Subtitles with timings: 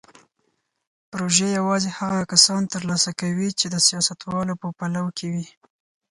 [1.11, 5.47] پروژې یوازې هغه کسان ترلاسه کوي چې د سیاستوالو په پلو کې وي.